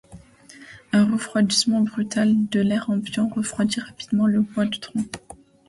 Un 0.93 1.11
refroidissement 1.11 1.81
brutal 1.81 2.47
de 2.47 2.59
l'air 2.59 2.89
ambiant 2.89 3.27
refroidit 3.29 3.81
rapidement 3.81 4.25
le 4.25 4.41
bois 4.41 4.65
du 4.65 4.79
tronc. 4.79 5.05